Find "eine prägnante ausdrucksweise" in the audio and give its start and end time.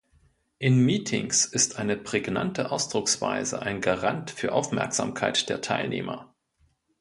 1.77-3.61